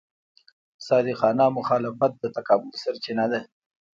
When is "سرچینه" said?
2.83-3.25